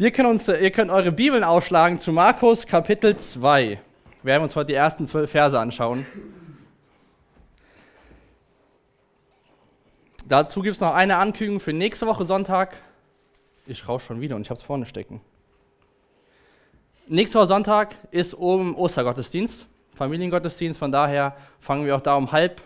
[0.00, 3.70] Wir können uns, ihr könnt eure Bibeln aufschlagen zu Markus Kapitel 2.
[3.70, 3.80] Wir
[4.22, 6.06] werden uns heute die ersten zwölf Verse anschauen.
[10.28, 12.76] Dazu gibt es noch eine Ankündigung für nächste Woche Sonntag.
[13.66, 15.20] Ich rauche schon wieder und ich habe es vorne stecken.
[17.08, 20.78] Nächste Woche Sonntag ist oben Ostergottesdienst, Familiengottesdienst.
[20.78, 22.62] Von daher fangen wir auch da um halb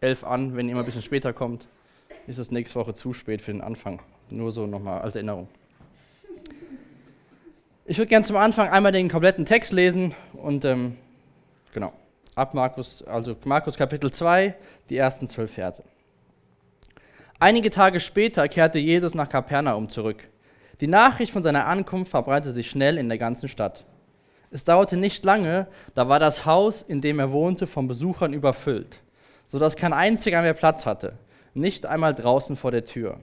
[0.00, 0.54] elf an.
[0.54, 1.66] Wenn ihr mal ein bisschen später kommt,
[2.28, 4.00] ist es nächste Woche zu spät für den Anfang.
[4.30, 5.48] Nur so nochmal als Erinnerung.
[7.88, 10.96] Ich würde gerne zum Anfang einmal den kompletten Text lesen und ähm,
[11.72, 11.92] genau,
[12.34, 14.56] ab Markus, also Markus Kapitel 2,
[14.90, 15.84] die ersten zwölf Verse.
[17.38, 20.26] Einige Tage später kehrte Jesus nach Kapernaum zurück.
[20.80, 23.84] Die Nachricht von seiner Ankunft verbreitete sich schnell in der ganzen Stadt.
[24.50, 28.96] Es dauerte nicht lange, da war das Haus, in dem er wohnte, von Besuchern überfüllt,
[29.46, 31.12] sodass kein einziger mehr Platz hatte,
[31.54, 33.20] nicht einmal draußen vor der Tür.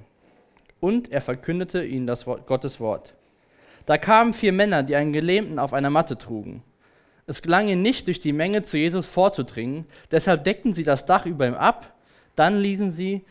[0.80, 3.14] Und er verkündete ihnen das Wort, Gottes Wort.
[3.86, 6.64] Da kamen vier Männer, die einen Gelähmten auf einer Matte trugen.
[7.26, 11.26] Es gelang ihnen nicht, durch die Menge zu Jesus vorzudringen, deshalb deckten sie das Dach
[11.26, 11.94] über ihm ab,
[12.36, 13.24] dann ließen sie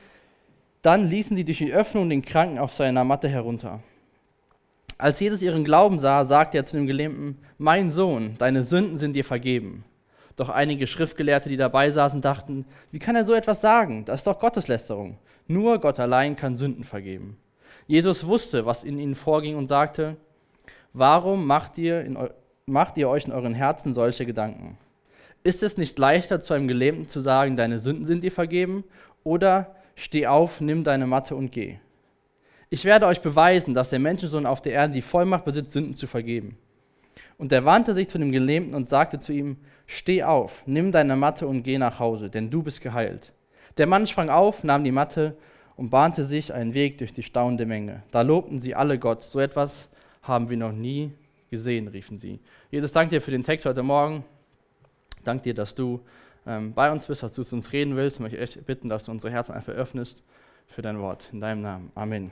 [0.82, 3.80] dann ließen sie durch die Öffnung den Kranken auf seiner Matte herunter.
[4.98, 9.14] Als Jesus ihren Glauben sah, sagte er zu dem Gelähmten, mein Sohn, deine Sünden sind
[9.14, 9.84] dir vergeben.
[10.36, 14.04] Doch einige Schriftgelehrte, die dabei saßen, dachten, wie kann er so etwas sagen?
[14.04, 15.18] Das ist doch Gotteslästerung.
[15.46, 17.36] Nur Gott allein kann Sünden vergeben.
[17.86, 20.16] Jesus wusste, was in ihnen vorging und sagte,
[20.92, 22.18] warum macht ihr, in,
[22.66, 24.78] macht ihr euch in euren Herzen solche Gedanken?
[25.44, 28.84] Ist es nicht leichter, zu einem Gelähmten zu sagen, deine Sünden sind dir vergeben?
[29.24, 31.78] Oder steh auf, nimm deine Matte und geh.
[32.70, 36.06] Ich werde euch beweisen, dass der Menschensohn auf der Erde die Vollmacht besitzt, Sünden zu
[36.06, 36.56] vergeben.
[37.36, 41.16] Und er wandte sich zu dem Gelähmten und sagte zu ihm, steh auf, nimm deine
[41.16, 43.32] Matte und geh nach Hause, denn du bist geheilt.
[43.78, 45.36] Der Mann sprang auf, nahm die Matte
[45.76, 48.02] und bahnte sich einen Weg durch die staunende Menge.
[48.10, 49.22] Da lobten sie alle Gott.
[49.22, 49.88] So etwas
[50.22, 51.12] haben wir noch nie
[51.50, 52.40] gesehen, riefen sie.
[52.70, 54.24] Jesus, danke dir für den Text heute Morgen.
[55.24, 56.00] Danke dir, dass du
[56.46, 58.16] ähm, bei uns bist, dass du zu uns reden willst.
[58.16, 60.22] Ich möchte echt bitten, dass du unsere Herzen einfach öffnest
[60.66, 61.28] für dein Wort.
[61.32, 61.92] In deinem Namen.
[61.94, 62.30] Amen.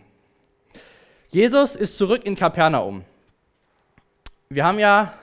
[1.28, 3.04] Jesus ist zurück in Kapernaum.
[4.48, 5.14] Wir haben ja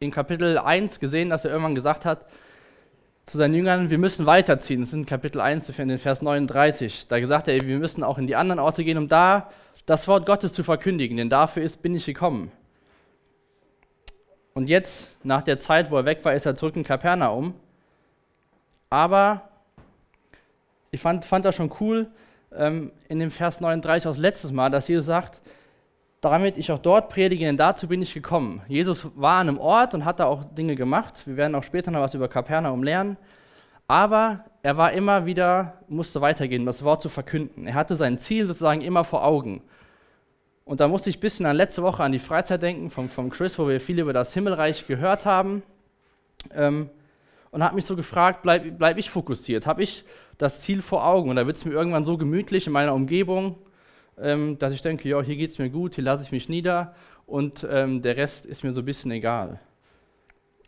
[0.00, 2.26] in Kapitel 1 gesehen, dass er irgendwann gesagt hat
[3.24, 4.80] zu seinen Jüngern, wir müssen weiterziehen.
[4.80, 7.08] Das in Kapitel 1, in den Vers 39.
[7.08, 9.50] Da gesagt er, wir müssen auch in die anderen Orte gehen, um da
[9.86, 12.50] das Wort Gottes zu verkündigen, denn dafür ist, bin ich gekommen.
[14.54, 17.54] Und jetzt, nach der Zeit, wo er weg war, ist er zurück in Kapernaum.
[18.88, 19.48] Aber
[20.92, 22.06] ich fand, fand das schon cool
[22.52, 25.42] ähm, in dem Vers 39 aus letztes Mal, dass Jesus sagt,
[26.20, 28.62] damit ich auch dort predige, denn dazu bin ich gekommen.
[28.68, 31.26] Jesus war an einem Ort und hat da auch Dinge gemacht.
[31.26, 33.16] Wir werden auch später noch was über Kapernaum lernen.
[33.88, 37.66] Aber er war immer wieder, musste weitergehen, das Wort zu verkünden.
[37.66, 39.60] Er hatte sein Ziel sozusagen immer vor Augen.
[40.64, 43.28] Und da musste ich ein bisschen an letzte Woche an die Freizeit denken vom, vom
[43.28, 45.62] Chris, wo wir viel über das Himmelreich gehört haben.
[46.50, 46.88] Ähm,
[47.50, 49.66] und habe mich so gefragt, bleibe bleib ich fokussiert?
[49.66, 50.02] Habe ich
[50.38, 51.28] das Ziel vor Augen?
[51.28, 53.58] Und da wird es mir irgendwann so gemütlich in meiner Umgebung,
[54.18, 56.94] ähm, dass ich denke, ja, hier geht es mir gut, hier lasse ich mich nieder
[57.26, 59.60] und ähm, der Rest ist mir so ein bisschen egal.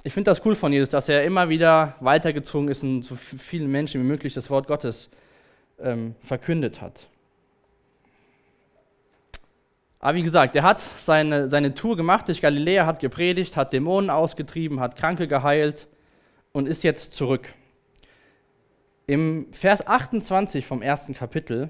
[0.06, 3.68] Ich finde das cool von Jesus, dass er immer wieder weitergezogen ist und so vielen
[3.68, 5.10] Menschen wie möglich das Wort Gottes
[5.80, 7.08] ähm, verkündet hat.
[9.98, 14.08] Aber wie gesagt, er hat seine, seine Tour gemacht durch Galiläa, hat gepredigt, hat Dämonen
[14.08, 15.88] ausgetrieben, hat Kranke geheilt,
[16.52, 17.52] und ist jetzt zurück.
[19.08, 21.68] Im Vers 28 vom ersten Kapitel,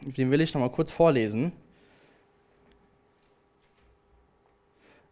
[0.00, 1.52] den will ich noch mal kurz vorlesen.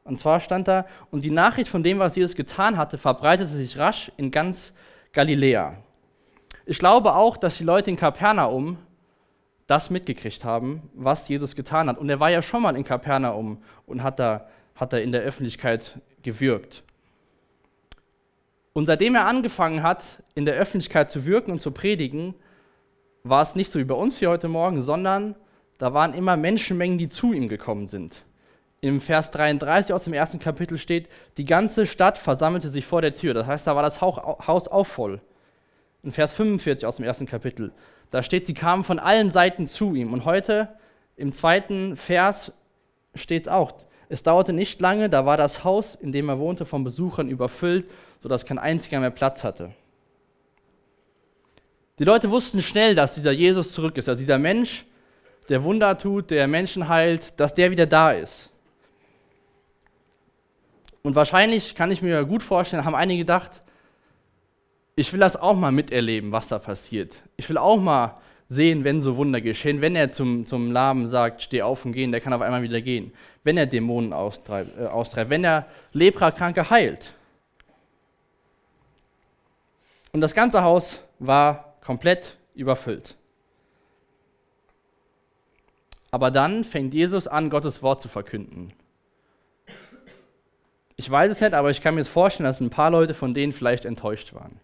[0.04, 3.78] Und zwar stand da, und die Nachricht von dem, was Jesus getan hatte, verbreitete sich
[3.78, 4.75] rasch in ganz
[5.12, 5.78] Galiläa.
[6.66, 8.78] Ich glaube auch, dass die Leute in Kapernaum
[9.66, 11.98] das mitgekriegt haben, was Jesus getan hat.
[11.98, 15.22] Und er war ja schon mal in Kapernaum und hat da, hat da in der
[15.22, 16.82] Öffentlichkeit gewirkt.
[18.75, 22.34] Und seitdem er angefangen hat, in der Öffentlichkeit zu wirken und zu predigen,
[23.22, 25.34] war es nicht so wie bei uns hier heute Morgen, sondern
[25.78, 28.22] da waren immer Menschenmengen, die zu ihm gekommen sind.
[28.84, 31.08] Im Vers 33 aus dem ersten Kapitel steht,
[31.38, 33.32] die ganze Stadt versammelte sich vor der Tür.
[33.32, 35.23] Das heißt, da war das Haus auch voll.
[36.03, 37.73] In Vers 45 aus dem ersten Kapitel,
[38.11, 40.12] da steht, sie kamen von allen Seiten zu ihm.
[40.12, 40.69] Und heute
[41.17, 42.53] im zweiten Vers
[43.14, 43.73] steht es auch,
[44.11, 47.91] es dauerte nicht lange, da war das Haus, in dem er wohnte, von Besuchern überfüllt,
[48.23, 49.70] sodass kein einziger mehr Platz hatte.
[51.99, 54.85] Die Leute wussten schnell, dass dieser Jesus zurück ist, dass dieser Mensch,
[55.49, 58.50] der Wunder tut, der Menschen heilt, dass der wieder da ist.
[61.05, 63.62] Und wahrscheinlich kann ich mir gut vorstellen, haben einige gedacht,
[64.97, 67.23] ich will das auch mal miterleben, was da passiert.
[67.37, 68.17] Ich will auch mal
[68.49, 69.83] sehen, wenn so Wunder geschehen.
[69.83, 72.81] Wenn er zum, zum Lahmen sagt, steh auf und gehen, der kann auf einmal wieder
[72.81, 73.12] gehen.
[73.43, 77.12] Wenn er Dämonen austreibt, äh, austreibt wenn er Leprakranke heilt.
[80.12, 83.15] Und das ganze Haus war komplett überfüllt.
[86.11, 88.73] Aber dann fängt Jesus an, Gottes Wort zu verkünden.
[90.96, 93.35] Ich weiß es nicht, aber ich kann mir jetzt vorstellen, dass ein paar Leute von
[93.35, 94.61] denen vielleicht enttäuscht waren.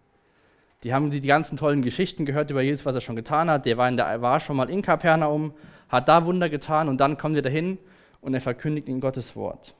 [0.83, 3.67] Die haben die, ganzen tollen Geschichten gehört über Jesus, was er schon getan hat.
[3.67, 5.53] Der war, der, war schon mal in Kapernaum,
[5.89, 7.79] hat da Wunder getan und dann kommt er dahin
[8.23, 9.75] und er verkündigt ihnen Gottes Wort.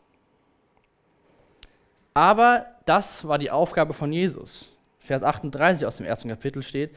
[2.13, 4.69] Aber das war die Aufgabe von Jesus.
[4.99, 6.91] Vers 38 aus dem ersten Kapitel steht,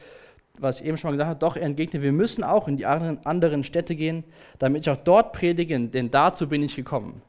[0.58, 2.86] was ich eben schon mal gesagt habe, doch er entgegnet, wir müssen auch in die
[2.86, 4.24] anderen Städte gehen,
[4.58, 7.22] damit ich auch dort predige, denn dazu bin ich gekommen.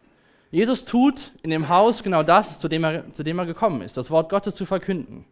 [0.51, 3.97] Jesus tut in dem Haus genau das, zu dem er, zu dem er gekommen ist,
[3.97, 5.25] das Wort Gottes zu verkünden.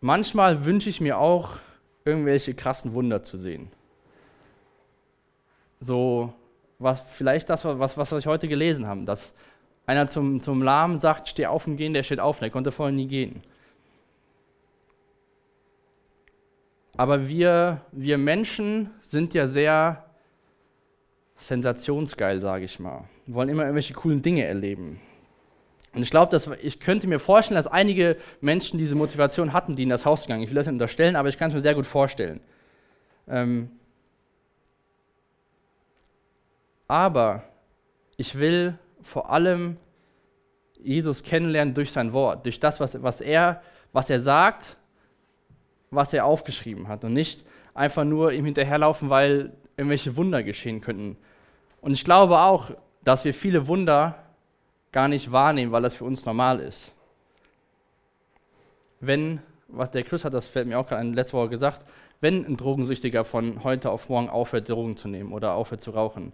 [0.00, 1.56] Manchmal wünsche ich mir auch,
[2.04, 3.70] irgendwelche krassen Wunder zu sehen.
[5.80, 6.32] So,
[6.78, 9.34] was, vielleicht das, was, was wir heute gelesen haben, dass
[9.86, 12.94] einer zum, zum Lahmen sagt, steh auf und gehen, der steht auf, der konnte vorher
[12.94, 13.42] nie gehen.
[16.96, 20.09] Aber wir, wir Menschen sind ja sehr
[21.40, 23.04] sensationsgeil, sage ich mal.
[23.26, 25.00] Wir wollen immer irgendwelche coolen Dinge erleben.
[25.92, 29.88] Und ich glaube, ich könnte mir vorstellen, dass einige Menschen diese Motivation hatten, die in
[29.88, 30.42] das Haus gegangen.
[30.42, 32.40] Ich will das nicht unterstellen, aber ich kann es mir sehr gut vorstellen.
[33.28, 33.70] Ähm
[36.86, 37.42] aber
[38.16, 39.78] ich will vor allem
[40.78, 44.76] Jesus kennenlernen durch sein Wort, durch das, was, was, er, was er sagt,
[45.90, 47.44] was er aufgeschrieben hat und nicht
[47.74, 51.16] einfach nur ihm hinterherlaufen, weil irgendwelche Wunder geschehen könnten.
[51.80, 52.70] Und ich glaube auch,
[53.02, 54.16] dass wir viele Wunder
[54.92, 56.92] gar nicht wahrnehmen, weil das für uns normal ist.
[59.00, 61.86] Wenn, was der Chris hat, das fällt mir auch gerade letzte Woche gesagt,
[62.20, 66.32] wenn ein Drogensüchtiger von heute auf morgen aufhört, Drogen zu nehmen oder aufhört zu rauchen,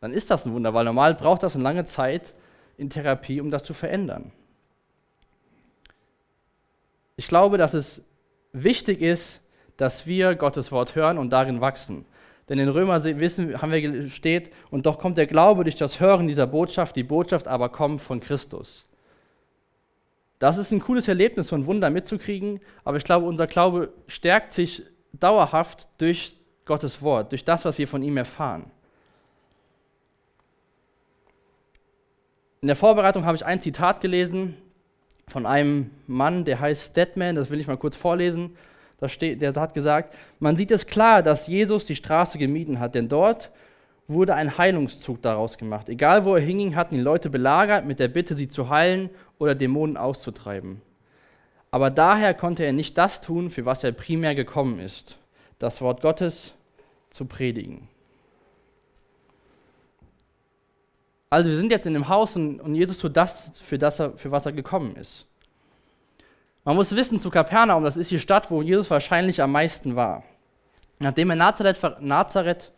[0.00, 2.34] dann ist das ein Wunder, weil normal braucht das eine lange Zeit
[2.76, 4.32] in Therapie, um das zu verändern.
[7.16, 8.02] Ich glaube, dass es
[8.52, 9.40] wichtig ist,
[9.76, 12.04] dass wir Gottes Wort hören und darin wachsen.
[12.48, 16.28] Denn in Römer wissen, haben wir steht, und doch kommt der Glaube durch das Hören
[16.28, 18.86] dieser Botschaft, die Botschaft aber kommt von Christus.
[20.38, 24.52] Das ist ein cooles Erlebnis, so ein Wunder mitzukriegen, aber ich glaube, unser Glaube stärkt
[24.52, 28.70] sich dauerhaft durch Gottes Wort, durch das, was wir von ihm erfahren.
[32.60, 34.56] In der Vorbereitung habe ich ein Zitat gelesen
[35.28, 38.56] von einem Mann, der heißt Deadman, das will ich mal kurz vorlesen.
[39.06, 43.08] Steht, der hat gesagt, man sieht es klar, dass Jesus die Straße gemieden hat, denn
[43.08, 43.50] dort
[44.08, 45.88] wurde ein Heilungszug daraus gemacht.
[45.88, 49.54] Egal wo er hinging, hatten die Leute belagert mit der Bitte, sie zu heilen oder
[49.54, 50.80] Dämonen auszutreiben.
[51.70, 55.18] Aber daher konnte er nicht das tun, für was er primär gekommen ist,
[55.58, 56.54] das Wort Gottes
[57.10, 57.88] zu predigen.
[61.30, 64.16] Also wir sind jetzt in dem Haus und, und Jesus tut das für, das er,
[64.16, 65.26] für was er gekommen ist.
[66.68, 70.22] Man muss wissen, zu Kapernaum, das ist die Stadt, wo Jesus wahrscheinlich am meisten war.
[70.98, 72.72] Nachdem er Nazareth, Nazareth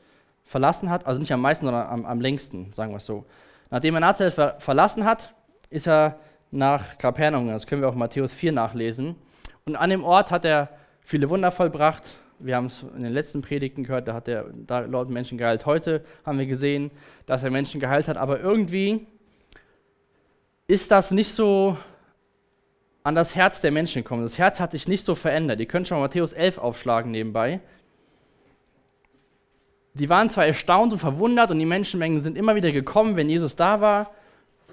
[0.45, 3.25] verlassen hat, also nicht am meisten, sondern am, am längsten, sagen wir es so.
[3.69, 5.35] Nachdem er Nazareth ver verlassen hat,
[5.71, 6.21] ist er
[6.53, 7.49] nach Kapernaum.
[7.49, 9.17] Das können wir auch in Matthäus 4 nachlesen.
[9.65, 10.69] Und an dem Ort hat er
[11.01, 12.05] viele Wunder vollbracht.
[12.39, 15.67] Wir haben es in den letzten Predigten gehört, da hat er da Menschen geheilt.
[15.67, 16.93] Heute haben wir gesehen,
[17.27, 18.19] dass er Menschen geheilt hat.
[18.19, 19.09] Aber irgendwie
[20.69, 21.77] ist das nicht so
[23.03, 24.23] an das Herz der Menschen gekommen.
[24.23, 25.61] Das Herz hat sich nicht so verändert.
[25.61, 27.61] Ihr könnt schon mal Matthäus 11 aufschlagen nebenbei.
[29.95, 33.57] Die waren zwar erstaunt und verwundert und die Menschenmengen sind immer wieder gekommen, wenn Jesus
[33.57, 34.11] da war.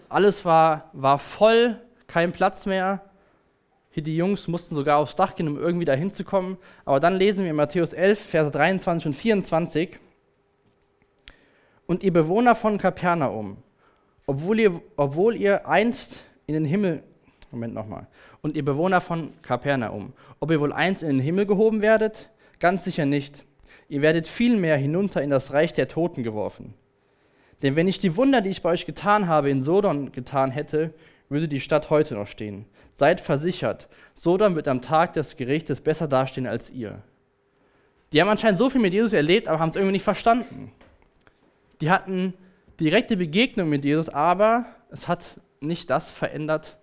[0.09, 3.01] Alles war, war voll, kein Platz mehr.
[3.89, 6.57] Hier die Jungs mussten sogar aufs Dach gehen, um irgendwie da hinzukommen.
[6.85, 9.99] Aber dann lesen wir in Matthäus 11, Verse 23 und 24.
[11.87, 13.57] Und ihr Bewohner von Kapernaum,
[14.27, 17.01] obwohl ihr, obwohl ihr einst in den Himmel
[17.51, 18.07] Moment nochmal.
[18.41, 22.29] Und ihr Bewohner von Kapernaum, ob ihr wohl einst in den Himmel gehoben werdet?
[22.59, 23.45] Ganz sicher nicht.
[23.89, 26.73] Ihr werdet vielmehr hinunter in das Reich der Toten geworfen.
[27.61, 30.93] Denn wenn ich die Wunder, die ich bei euch getan habe, in Sodom getan hätte,
[31.29, 32.65] würde die Stadt heute noch stehen.
[32.93, 37.01] Seid versichert, Sodom wird am Tag des Gerichtes besser dastehen als ihr.
[38.11, 40.71] Die haben anscheinend so viel mit Jesus erlebt, aber haben es irgendwie nicht verstanden.
[41.81, 42.33] Die hatten
[42.79, 46.77] direkte Begegnung mit Jesus, aber es hat nicht das verändert,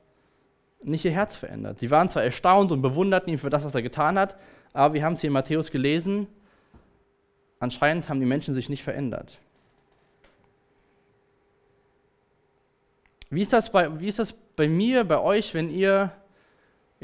[0.85, 1.79] nicht ihr Herz verändert.
[1.79, 4.37] Sie waren zwar erstaunt und bewunderten ihn für das, was er getan hat,
[4.73, 6.27] aber wir haben es hier in Matthäus gelesen,
[7.59, 9.39] anscheinend haben die Menschen sich nicht verändert.
[13.31, 16.13] Wie ist das bei, wie ist das bei mir, bei euch, wenn ihr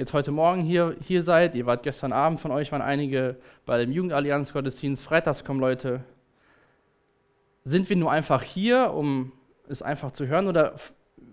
[0.00, 1.54] jetzt heute Morgen hier, hier seid.
[1.54, 5.04] Ihr wart gestern Abend von euch, waren einige bei dem Jugendallianz-Gottesdienst.
[5.04, 6.04] Freitags kommen Leute.
[7.64, 9.32] Sind wir nur einfach hier, um
[9.68, 10.48] es einfach zu hören?
[10.48, 10.74] Oder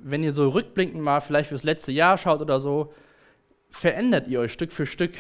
[0.10, 2.94] wenn ihr so rückblickend mal vielleicht fürs letzte Jahr schaut oder so,
[3.70, 5.14] verändert ihr euch Stück für Stück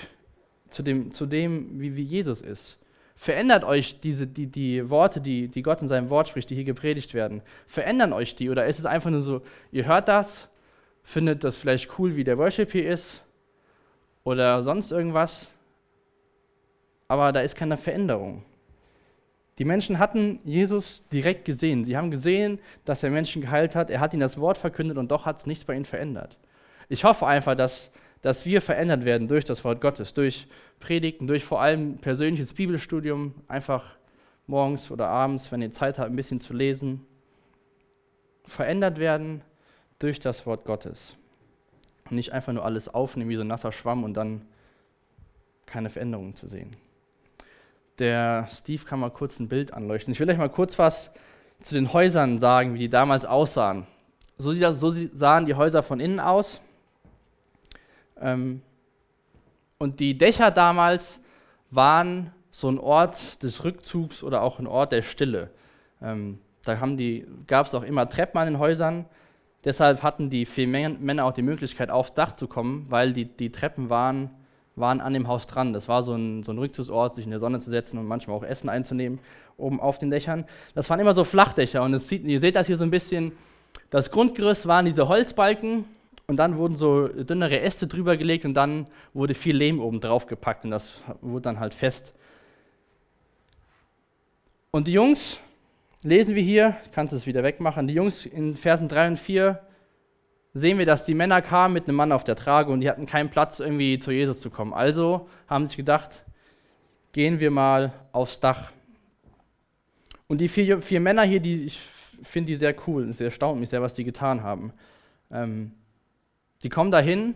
[0.70, 2.77] zu dem, zu dem wie, wie Jesus ist?
[3.15, 6.63] Verändert euch diese, die, die Worte, die, die Gott in seinem Wort spricht, die hier
[6.63, 8.50] gepredigt werden, verändern euch die?
[8.50, 9.41] Oder ist es einfach nur so,
[9.72, 10.50] ihr hört das,
[11.03, 13.24] findet das vielleicht cool, wie der Worship hier ist
[14.24, 15.51] oder sonst irgendwas,
[17.08, 18.44] aber da ist keine Veränderung.
[19.57, 21.85] Die Menschen hatten Jesus direkt gesehen.
[21.85, 23.89] Sie haben gesehen, dass er Menschen geheilt hat.
[23.89, 26.37] Er hat ihnen das Wort verkündet und doch hat es nichts bei ihnen verändert.
[26.89, 30.47] Ich hoffe einfach, dass dass wir verändert werden durch das Wort Gottes, durch
[30.79, 33.95] Predigten, durch vor allem persönliches Bibelstudium, einfach
[34.47, 37.05] morgens oder abends, wenn ihr Zeit habt, ein bisschen zu lesen,
[38.45, 39.41] verändert werden
[39.99, 41.15] durch das Wort Gottes.
[42.09, 44.45] Und nicht einfach nur alles aufnehmen wie so ein nasser Schwamm und dann
[45.65, 46.75] keine Veränderungen zu sehen.
[47.99, 50.11] Der Steve kann mal kurz ein Bild anleuchten.
[50.11, 51.11] Ich will euch mal kurz was
[51.61, 53.87] zu den Häusern sagen, wie die damals aussahen.
[54.37, 56.61] So, so sahen die Häuser von innen aus.
[58.21, 58.61] Ähm,
[59.79, 61.19] und die Dächer damals
[61.71, 65.49] waren so ein Ort des Rückzugs oder auch ein Ort der Stille.
[66.01, 66.75] Ähm, da
[67.47, 69.05] gab es auch immer Treppen an den Häusern.
[69.63, 73.51] Deshalb hatten die vier Männer auch die Möglichkeit, aufs Dach zu kommen, weil die, die
[73.51, 74.29] Treppen waren,
[74.77, 75.74] waren an dem Haus dran.
[75.74, 78.38] Das war so ein, so ein Rückzugsort, sich in der Sonne zu setzen und manchmal
[78.38, 79.19] auch Essen einzunehmen,
[79.57, 80.46] oben auf den Dächern.
[80.75, 83.31] Das waren immer so Flachdächer und sieht, ihr seht das hier so ein bisschen.
[83.89, 85.86] Das Grundgerüst waren diese Holzbalken
[86.27, 90.27] und dann wurden so dünnere Äste drüber gelegt und dann wurde viel Lehm oben drauf
[90.27, 92.13] gepackt und das wurde dann halt fest.
[94.72, 95.39] Und die Jungs,
[96.03, 99.60] lesen wir hier, kannst du es wieder wegmachen, die Jungs in Versen 3 und 4
[100.57, 103.05] sehen wir, dass die Männer kamen mit einem Mann auf der Trage und die hatten
[103.05, 104.73] keinen Platz, irgendwie zu Jesus zu kommen.
[104.73, 106.23] Also haben sie sich gedacht,
[107.11, 108.71] gehen wir mal aufs Dach.
[110.27, 111.79] Und die vier, vier Männer hier, die, ich
[112.23, 114.73] finde die sehr cool, es erstaunt mich sehr, was die getan haben.
[115.31, 115.71] Ähm,
[116.59, 117.35] Sie kommen dahin,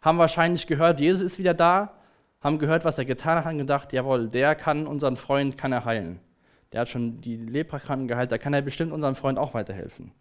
[0.00, 1.94] haben wahrscheinlich gehört, Jesus ist wieder da,
[2.40, 5.84] haben gehört, was er getan hat, haben gedacht, jawohl, der kann unseren Freund, kann er
[5.84, 6.20] heilen.
[6.72, 10.12] Der hat schon die Leprakranken geheilt, da kann er bestimmt unserem Freund auch weiterhelfen.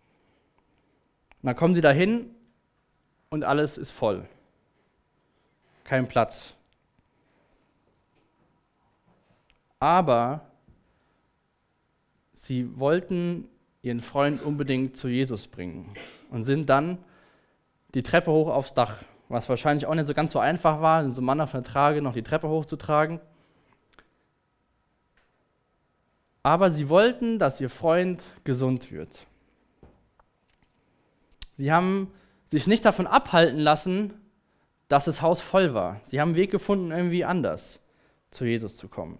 [1.41, 2.29] Und dann kommen sie dahin
[3.29, 4.27] und alles ist voll.
[5.83, 6.53] Kein Platz.
[9.79, 10.41] Aber
[12.33, 13.50] sie wollten
[13.81, 15.91] ihren Freund unbedingt zu Jesus bringen
[16.29, 17.00] und sind dann
[17.95, 21.21] die Treppe hoch aufs Dach, was wahrscheinlich auch nicht so ganz so einfach war, so
[21.21, 23.19] ein Mann auf einer Trage noch die Treppe hochzutragen.
[26.43, 29.25] Aber sie wollten, dass ihr Freund gesund wird.
[31.62, 32.12] Sie haben
[32.48, 34.15] sich nicht davon abhalten lassen,
[34.88, 36.01] dass das Haus voll war.
[36.03, 37.80] Sie haben einen Weg gefunden, irgendwie anders
[38.32, 39.20] zu Jesus zu kommen.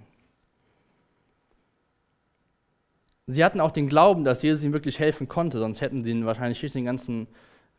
[3.28, 6.26] Sie hatten auch den Glauben, dass Jesus ihnen wirklich helfen konnte, sonst hätten sie ihn
[6.26, 7.28] wahrscheinlich nicht den ganzen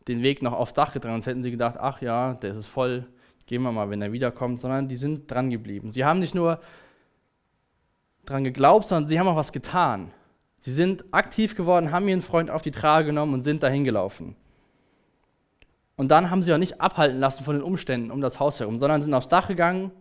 [0.07, 1.15] den Weg noch aufs Dach getragen.
[1.15, 3.09] Sonst hätten sie gedacht, ach ja, der ist voll,
[3.47, 5.91] gehen wir mal, wenn er wiederkommt, sondern die sind dran geblieben.
[5.91, 6.61] Sie haben nicht nur
[8.27, 10.13] dran geglaubt, sondern sie haben auch was getan.
[10.61, 14.37] Sie sind aktiv geworden, haben ihren Freund auf die Trage genommen und sind dahin gelaufen.
[16.03, 18.79] Und dann haben sie auch nicht abhalten lassen von den Umständen um das Haus herum,
[18.79, 19.93] sondern sind aufs Dach gegangen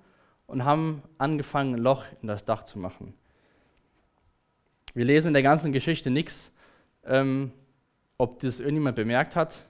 [0.47, 3.13] und haben angefangen, ein Loch in das Dach zu machen.
[4.93, 6.51] Wir lesen in der ganzen Geschichte nichts,
[7.05, 7.51] ähm,
[8.17, 9.65] ob das irgendjemand bemerkt hat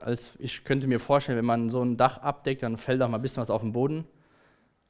[0.00, 3.18] als ich könnte mir vorstellen, wenn man so ein Dach abdeckt, dann fällt auch mal
[3.18, 4.06] ein bisschen was auf den Boden.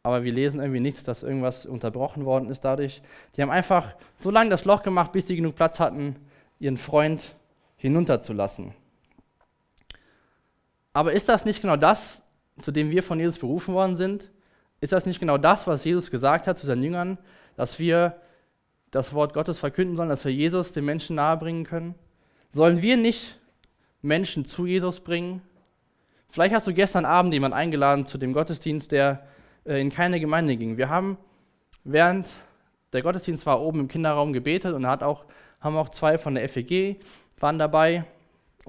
[0.03, 3.03] Aber wir lesen irgendwie nichts, dass irgendwas unterbrochen worden ist dadurch.
[3.37, 6.17] Die haben einfach so lange das Loch gemacht, bis sie genug Platz hatten,
[6.61, 7.35] ihren Freund
[7.77, 8.75] hinunterzulassen.
[10.99, 12.25] Aber ist das nicht genau das,
[12.59, 14.33] zu dem wir von Jesus berufen worden sind?
[14.81, 17.19] Ist das nicht genau das, was Jesus gesagt hat zu seinen Jüngern,
[17.55, 18.17] dass wir
[18.91, 21.95] das Wort Gottes verkünden sollen, dass wir Jesus den Menschen nahebringen können?
[22.51, 23.39] Sollen wir nicht
[24.03, 25.41] Menschen zu Jesus bringen.
[26.31, 29.25] Vielleicht hast du gestern Abend jemanden eingeladen zu dem Gottesdienst, der
[29.67, 30.79] äh, in keine Gemeinde ging.
[30.79, 31.17] Wir haben
[31.85, 32.27] während
[32.93, 35.27] der Gottesdienst war oben im Kinderraum gebetet und hat auch,
[35.61, 36.97] haben auch zwei von der FEG
[37.39, 38.05] waren dabei,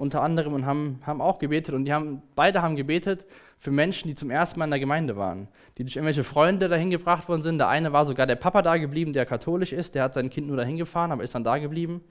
[0.00, 3.26] unter anderem und haben, haben auch gebetet und die haben, beide haben gebetet
[3.58, 6.88] für Menschen, die zum ersten Mal in der Gemeinde waren, die durch irgendwelche Freunde dahin
[6.88, 7.58] gebracht worden sind.
[7.58, 10.46] Der eine war sogar der Papa da geblieben, der katholisch ist, der hat sein Kind
[10.46, 12.02] nur dahin gefahren, aber ist dann da geblieben.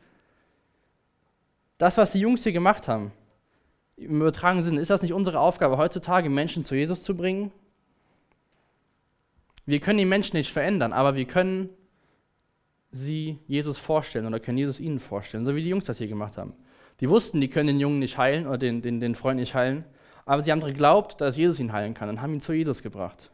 [1.80, 3.12] Das, was die Jungs hier gemacht haben,
[3.98, 7.52] im übertragenen Sinne, ist das nicht unsere Aufgabe, heutzutage Menschen zu Jesus zu bringen?
[9.66, 11.70] Wir können die Menschen nicht verändern, aber wir können
[12.92, 16.38] sie Jesus vorstellen oder können Jesus ihnen vorstellen, so wie die Jungs das hier gemacht
[16.38, 16.54] haben.
[17.00, 19.86] Die wussten, die können den Jungen nicht heilen oder den, den, den Freund nicht heilen,
[20.26, 23.32] aber sie haben geglaubt, dass Jesus ihn heilen kann und haben ihn zu Jesus gebracht.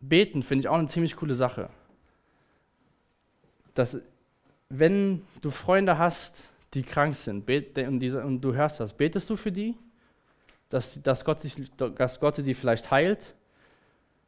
[0.00, 1.70] Beten finde ich auch eine ziemlich coole Sache.
[3.74, 3.98] Dass,
[4.68, 9.36] wenn du Freunde hast, die krank sind und, diese, und du hörst das, betest du
[9.36, 9.76] für die,
[10.68, 13.34] dass, dass, Gott sich, dass Gott sie vielleicht heilt?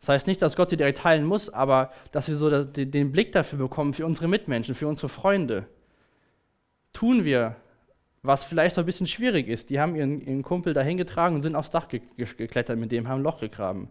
[0.01, 3.33] Das heißt nicht, dass Gott sie direkt heilen muss, aber dass wir so den Blick
[3.33, 5.67] dafür bekommen, für unsere Mitmenschen, für unsere Freunde.
[6.93, 7.57] Tun wir,
[8.23, 9.71] was vielleicht so ein bisschen schwierig ist.
[9.71, 13.21] Die haben ihren, ihren Kumpel dahin getragen und sind aufs Dach geklettert, mit dem haben
[13.21, 13.89] ein Loch gegraben.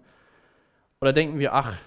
[1.02, 1.78] Oder denken wir, ach,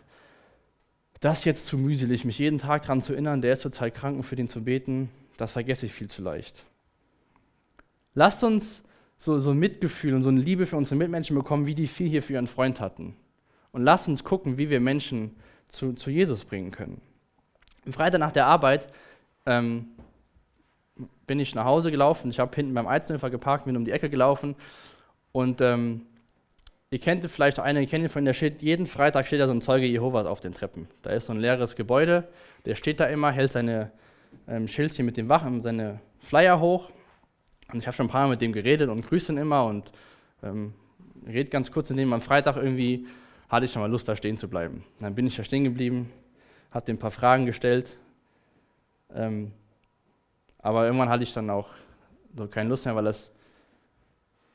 [1.20, 4.16] das ist jetzt zu mühselig, mich jeden Tag daran zu erinnern, der ist total krank
[4.16, 6.64] und für den zu beten, das vergesse ich viel zu leicht.
[8.14, 8.82] Lasst uns
[9.16, 12.08] so, so ein Mitgefühl und so eine Liebe für unsere Mitmenschen bekommen, wie die vier
[12.08, 13.16] hier für ihren Freund hatten.
[13.72, 15.36] Und lasst uns gucken, wie wir Menschen
[15.68, 17.00] zu, zu Jesus bringen können.
[17.86, 18.86] Am Freitag nach der Arbeit
[19.46, 19.86] ähm,
[21.26, 22.30] bin ich nach Hause gelaufen.
[22.30, 24.56] Ich habe hinten beim Einzelhöfer geparkt, bin um die Ecke gelaufen
[25.32, 26.06] und ähm,
[26.90, 29.52] Ihr kennt vielleicht einen, ihr kennt ihn von der steht, jeden Freitag steht da so
[29.52, 30.88] ein Zeuge Jehovas auf den Treppen.
[31.02, 32.28] Da ist so ein leeres Gebäude,
[32.64, 33.90] der steht da immer, hält seine
[34.48, 36.90] ähm, Schildchen mit dem Wachen, seine Flyer hoch.
[37.70, 39.92] Und ich habe schon ein paar Mal mit dem geredet und grüße ihn immer und
[40.42, 40.72] ähm,
[41.26, 42.10] rede ganz kurz mit dem.
[42.14, 43.06] Am Freitag irgendwie
[43.48, 44.84] hatte ich schon mal Lust, da stehen zu bleiben.
[45.00, 46.10] Dann bin ich da stehen geblieben,
[46.70, 47.96] habe dem ein paar Fragen gestellt.
[49.14, 49.52] Ähm,
[50.58, 51.70] aber irgendwann hatte ich dann auch
[52.36, 53.30] so keine Lust mehr, weil das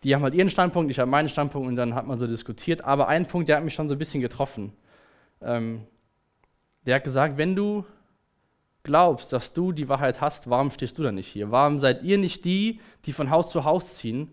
[0.03, 2.83] die haben halt ihren Standpunkt, ich habe meinen Standpunkt und dann hat man so diskutiert.
[2.83, 4.73] Aber ein Punkt, der hat mich schon so ein bisschen getroffen.
[5.41, 5.87] Ähm,
[6.85, 7.85] der hat gesagt, wenn du
[8.83, 11.51] glaubst, dass du die Wahrheit hast, warum stehst du dann nicht hier?
[11.51, 14.29] Warum seid ihr nicht die, die von Haus zu Haus ziehen,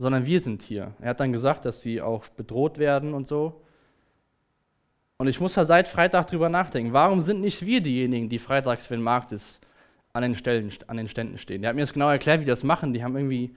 [0.00, 0.94] sondern wir sind hier?
[1.02, 3.60] Er hat dann gesagt, dass sie auch bedroht werden und so.
[5.18, 6.94] Und ich muss da seit Freitag drüber nachdenken.
[6.94, 9.60] Warum sind nicht wir diejenigen, die freitags, wenn Markt ist,
[10.14, 11.60] an den, Stellen, an den Ständen stehen?
[11.60, 12.94] Der hat mir das genau erklärt, wie die das machen.
[12.94, 13.54] Die haben irgendwie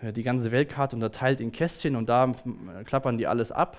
[0.00, 2.32] die ganze Weltkarte unterteilt in Kästchen und da
[2.86, 3.76] klappern die alles ab.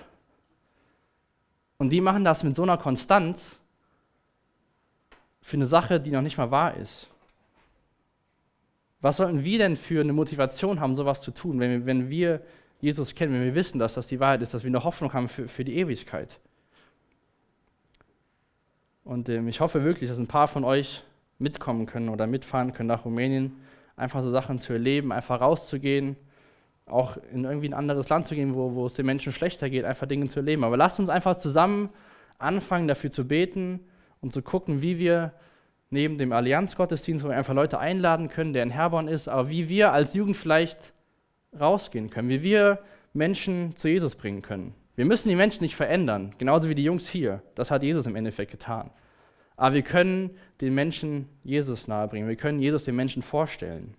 [1.80, 3.60] Und die machen das mit so einer Konstanz
[5.42, 7.10] für eine Sache, die noch nicht mal wahr ist.
[9.04, 12.42] Was sollten wir denn für eine Motivation haben, sowas zu tun, wenn wir, wenn wir
[12.80, 15.28] Jesus kennen, wenn wir wissen, dass das die Wahrheit ist, dass wir eine Hoffnung haben
[15.28, 16.40] für, für die Ewigkeit?
[19.04, 21.04] Und ähm, ich hoffe wirklich, dass ein paar von euch
[21.38, 23.58] mitkommen können oder mitfahren können nach Rumänien
[23.98, 26.16] einfach so Sachen zu erleben, einfach rauszugehen,
[26.86, 29.84] auch in irgendwie ein anderes Land zu gehen, wo, wo es den Menschen schlechter geht,
[29.84, 30.64] einfach Dinge zu erleben.
[30.64, 31.90] Aber lasst uns einfach zusammen
[32.40, 33.82] anfangen, dafür zu beten
[34.22, 35.34] und zu gucken, wie wir
[35.94, 39.70] neben dem Allianzgottesdienst, wo wir einfach Leute einladen können, der in Herborn ist, aber wie
[39.70, 40.92] wir als Jugend vielleicht
[41.58, 42.80] rausgehen können, wie wir
[43.14, 44.74] Menschen zu Jesus bringen können.
[44.96, 47.44] Wir müssen die Menschen nicht verändern, genauso wie die Jungs hier.
[47.54, 48.90] Das hat Jesus im Endeffekt getan.
[49.56, 52.28] Aber wir können den Menschen Jesus nahebringen.
[52.28, 53.94] Wir können Jesus den Menschen vorstellen.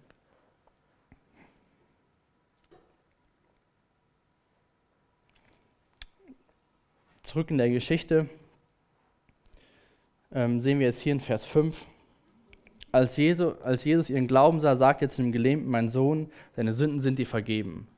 [7.23, 8.29] Zurück in der Geschichte
[10.35, 11.87] ähm, sehen wir jetzt hier in Vers 5.
[12.93, 16.75] Als Jesus, als Jesus ihren Glauben sah, sagt er zu dem Gelähmten, mein Sohn, deine
[16.75, 17.89] Sünden sind dir vergeben.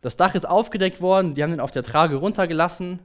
[0.00, 2.98] Das Dach ist aufgedeckt worden, die haben ihn auf der Trage runtergelassen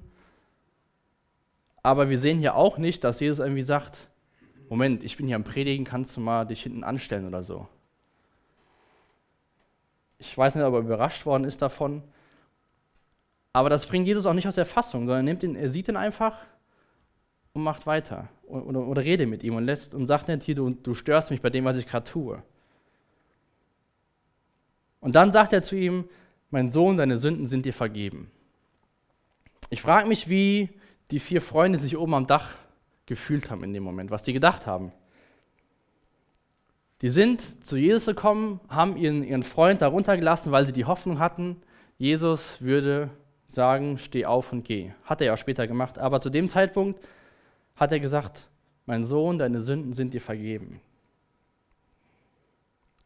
[1.87, 4.09] aber wir sehen hier auch nicht, dass Jesus irgendwie sagt,
[4.67, 7.65] Moment, ich bin hier am Predigen, kannst du mal dich hinten anstellen oder so.
[10.19, 12.03] Ich weiß nicht, ob er überrascht worden ist davon.
[13.53, 15.87] Aber das bringt Jesus auch nicht aus der Fassung, sondern er, nimmt ihn, er sieht
[15.87, 16.37] ihn einfach
[17.57, 18.29] und macht weiter.
[18.45, 21.41] Oder, oder, rede mit ihm und, lässt, und sagt nicht, hier, du, du störst mich
[21.41, 22.41] bei dem, was ich gerade tue.
[25.01, 26.05] Und dann sagt er zu ihm,
[26.49, 28.31] mein Sohn, deine Sünden sind dir vergeben.
[29.69, 30.69] Ich frage mich, wie
[31.11, 32.53] die vier Freunde sich oben am Dach
[33.05, 34.91] gefühlt haben in dem Moment, was die gedacht haben.
[37.01, 41.19] Die sind zu Jesus gekommen, haben ihren, ihren Freund darunter gelassen, weil sie die Hoffnung
[41.19, 41.57] hatten,
[41.97, 43.09] Jesus würde
[43.47, 44.91] sagen, steh auf und geh.
[45.03, 46.99] Hat er ja später gemacht, aber zu dem Zeitpunkt
[47.77, 48.49] hat er gesagt,
[48.85, 50.81] mein Sohn, deine Sünden sind dir vergeben.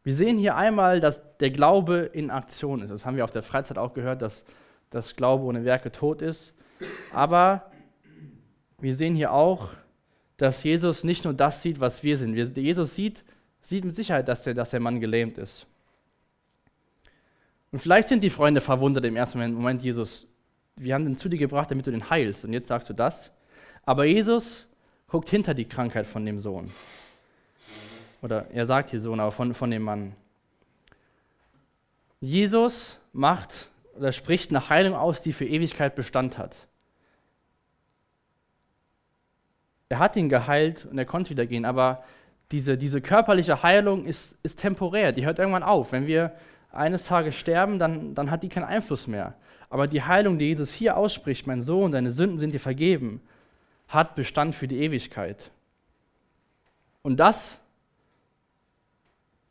[0.02, 2.90] Wir sehen hier einmal, dass der Glaube in Aktion ist.
[2.90, 4.44] Das haben wir auf der Freizeit auch gehört, dass
[4.90, 6.52] das Glaube ohne Werke tot ist.
[7.12, 7.70] Aber
[8.80, 9.70] wir sehen hier auch,
[10.36, 12.34] dass Jesus nicht nur das sieht, was wir sind.
[12.34, 13.22] Jesus sieht,
[13.60, 15.66] sieht mit Sicherheit, dass der, dass der Mann gelähmt ist.
[17.70, 20.26] Und vielleicht sind die Freunde verwundert im ersten Moment, Moment, Jesus,
[20.76, 22.44] wir haben den zu dir gebracht, damit du den heilst.
[22.44, 23.30] Und jetzt sagst du das.
[23.84, 24.66] Aber Jesus
[25.08, 26.72] guckt hinter die Krankheit von dem Sohn.
[28.22, 30.14] Oder er sagt hier Sohn, aber von, von dem Mann.
[32.20, 36.54] Jesus macht oder spricht eine Heilung aus, die für Ewigkeit Bestand hat.
[39.88, 42.04] Er hat ihn geheilt und er konnte wieder gehen, aber
[42.52, 45.92] diese, diese körperliche Heilung ist, ist temporär, die hört irgendwann auf.
[45.92, 46.32] Wenn wir
[46.70, 49.34] eines Tages sterben, dann, dann hat die keinen Einfluss mehr.
[49.68, 53.20] Aber die Heilung, die Jesus hier ausspricht, mein Sohn, deine Sünden sind dir vergeben,
[53.92, 55.50] hat Bestand für die Ewigkeit.
[57.02, 57.60] Und das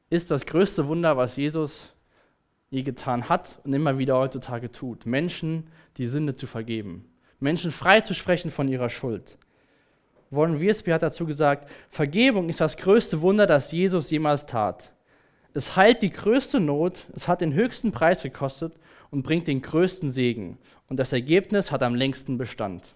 [0.10, 1.94] ist das größte Wunder, was Jesus
[2.70, 5.06] je getan hat und immer wieder heutzutage tut.
[5.06, 7.06] Menschen die Sünde zu vergeben.
[7.40, 9.38] Menschen freizusprechen von ihrer Schuld.
[10.32, 14.92] Warren Wiersbe hat dazu gesagt, Vergebung ist das größte Wunder, das Jesus jemals tat.
[15.54, 18.74] Es heilt die größte Not, es hat den höchsten Preis gekostet
[19.10, 20.58] und bringt den größten Segen.
[20.88, 22.96] Und das Ergebnis hat am längsten Bestand.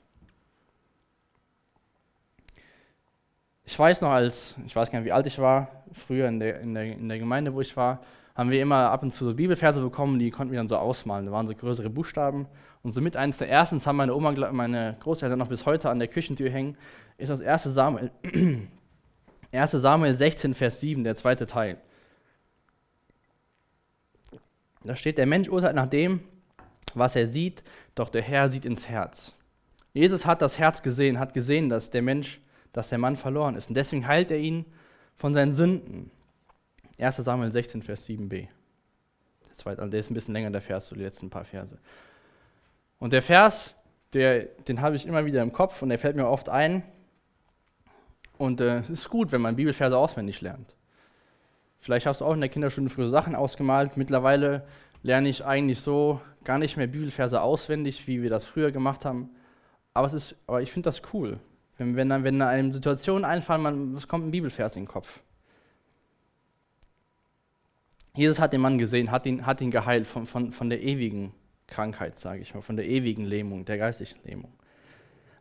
[3.65, 6.61] Ich weiß noch, als, ich weiß gar nicht, wie alt ich war, früher in der,
[6.61, 8.01] in der, in der Gemeinde, wo ich war,
[8.35, 11.25] haben wir immer ab und zu so Bibelverse bekommen, die konnten wir dann so ausmalen.
[11.25, 12.47] Da waren so größere Buchstaben.
[12.83, 15.99] Und somit eines der ersten, das haben meine Oma, meine Großeltern noch bis heute an
[15.99, 16.77] der Küchentür hängen,
[17.17, 17.63] ist das 1.
[17.63, 18.11] Samuel,
[19.51, 19.71] 1.
[19.71, 21.77] Samuel 16, Vers 7, der zweite Teil.
[24.83, 26.19] Da steht, der Mensch urteilt nach dem,
[26.93, 27.63] was er sieht,
[27.95, 29.33] doch der Herr sieht ins Herz.
[29.93, 32.41] Jesus hat das Herz gesehen, hat gesehen, dass der Mensch,
[32.75, 33.69] dass der Mann verloren ist.
[33.69, 34.65] Und deswegen heilt er ihn
[35.15, 36.11] von seinen Sünden.
[36.99, 37.15] 1.
[37.15, 38.29] Samuel 16, Vers 7b.
[39.47, 41.77] Der, zweite, also der ist ein bisschen länger, der Vers, so die letzten paar Verse.
[42.99, 43.75] Und der Vers,
[44.11, 46.83] der, den habe ich immer wieder im Kopf und der fällt mir oft ein.
[48.37, 50.75] Und es äh, ist gut, wenn man Bibelverse auswendig lernt.
[51.79, 53.95] Vielleicht hast du auch in der Kinderstunde früher Sachen ausgemalt.
[53.95, 54.67] Mittlerweile
[55.01, 59.29] lerne ich eigentlich so gar nicht mehr Bibelverse auswendig, wie wir das früher gemacht haben.
[59.93, 61.39] Aber, es ist, aber ich finde das cool.
[61.77, 65.21] Wenn, wenn, wenn eine Situation einfallen, man, es kommt ein Bibelvers in den Kopf.
[68.13, 71.33] Jesus hat den Mann gesehen, hat ihn, hat ihn geheilt von, von, von der ewigen
[71.67, 74.53] Krankheit, sage ich mal, von der ewigen Lähmung, der geistlichen Lähmung.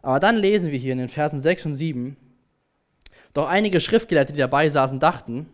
[0.03, 2.17] Aber dann lesen wir hier in den Versen 6 und 7,
[3.33, 5.49] doch einige Schriftgelehrte, die dabei saßen, dachten,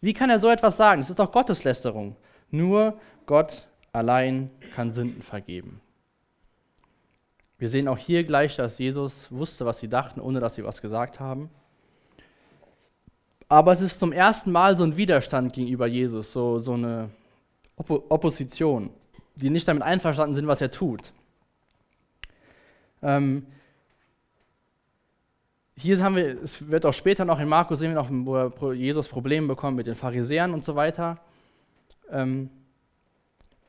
[0.00, 1.00] wie kann er so etwas sagen?
[1.00, 2.16] Das ist doch Gotteslästerung.
[2.50, 5.80] Nur Gott allein kann Sünden vergeben.
[7.62, 10.82] Wir sehen auch hier gleich, dass Jesus wusste, was sie dachten, ohne dass sie was
[10.82, 11.48] gesagt haben.
[13.48, 17.10] Aber es ist zum ersten Mal so ein Widerstand gegenüber Jesus, so, so eine
[17.76, 18.90] Oppo Opposition,
[19.36, 21.12] die nicht damit einverstanden sind, was er tut.
[23.00, 23.46] Ähm,
[25.76, 29.76] hier haben wir, es wird auch später noch in Markus sehen, wo Jesus Probleme bekommt
[29.76, 31.20] mit den Pharisäern und so weiter.
[32.10, 32.50] Ähm,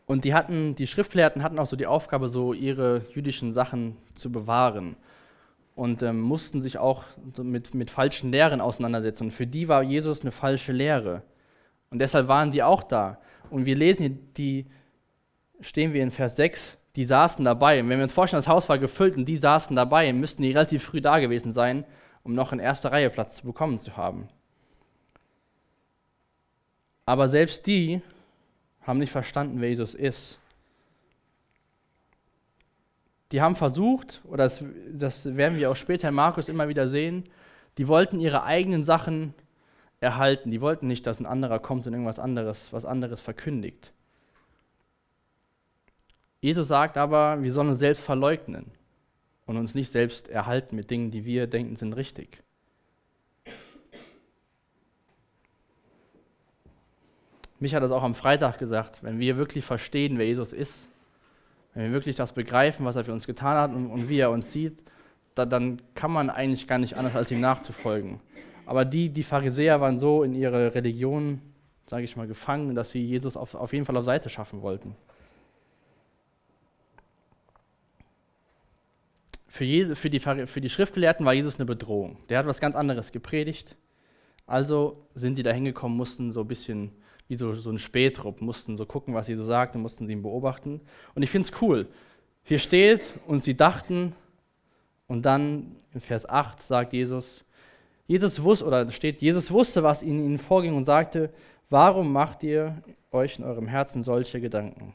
[0.06, 4.32] und die hatten, die Schriftgelehrten hatten auch so die Aufgabe, so ihre jüdischen Sachen zu
[4.32, 4.96] bewahren
[5.76, 7.04] und ähm, mussten sich auch
[7.42, 9.26] mit, mit falschen Lehren auseinandersetzen.
[9.26, 11.24] Und für die war Jesus eine falsche Lehre.
[11.89, 13.18] Und deshalb waren die auch da.
[13.50, 14.66] Und wir lesen, die
[15.62, 17.80] stehen wir in Vers 6, die saßen dabei.
[17.80, 20.52] Und wenn wir uns vorstellen, das Haus war gefüllt und die saßen dabei, müssten die
[20.52, 21.86] relativ früh da gewesen sein,
[22.24, 24.28] um noch in erster Reihe Platz zu bekommen zu haben.
[27.06, 28.02] Aber selbst die
[28.84, 30.39] haben nicht verstanden, wer Jesus ist
[33.34, 37.24] die haben versucht, oder das, das werden wir auch später in Markus immer wieder sehen,
[37.80, 39.34] die wollten ihre eigenen Sachen
[40.00, 40.52] erhalten.
[40.52, 43.91] Die wollten nicht, dass ein anderer kommt und irgendwas anderes, was anderes verkündigt.
[46.41, 48.69] Jesus sagt aber, wir sollen uns selbst verleugnen
[49.48, 52.43] und uns nicht selbst erhalten mit Dingen, die wir denken sind richtig.
[57.60, 60.89] Mich hat das auch am Freitag gesagt, wenn wir wirklich verstehen, wer Jesus ist,
[61.74, 64.32] wenn wir wirklich das begreifen, was er für uns getan hat und, und wie er
[64.32, 64.84] uns sieht,
[65.36, 68.20] da, dann kann man eigentlich gar nicht anders, als ihm nachzufolgen.
[68.66, 71.42] Aber die, die Pharisäer waren so in ihrer Religion,
[71.88, 74.96] sage ich mal, gefangen, dass sie Jesus auf, auf jeden Fall auf Seite schaffen wollten.
[79.48, 82.18] Für, Jesus, für, die, für die Schriftgelehrten war Jesus eine Bedrohung.
[82.30, 83.76] Der hat was ganz anderes gepredigt.
[84.48, 86.92] Also sind die da hingekommen, mussten so ein bisschen
[87.28, 90.14] wie so, so ein Spähtrupp, mussten so gucken, was sie so sagt und mussten sie
[90.14, 90.82] ihn beobachten.
[91.16, 91.88] Und ich finde es cool.
[92.44, 94.14] Hier steht, und sie dachten,
[95.08, 97.46] und dann in Vers 8 sagt Jesus,
[98.06, 101.32] Jesus wusste, oder steht, Jesus wusste, was in ihnen vorging und sagte,
[101.70, 102.82] warum macht ihr
[103.12, 104.94] euch in eurem Herzen solche Gedanken?